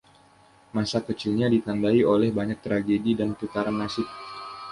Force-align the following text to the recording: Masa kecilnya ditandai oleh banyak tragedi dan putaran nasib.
Masa 0.75 0.97
kecilnya 1.07 1.45
ditandai 1.55 2.01
oleh 2.13 2.29
banyak 2.39 2.57
tragedi 2.65 3.11
dan 3.19 3.29
putaran 3.39 3.77
nasib. 3.81 4.07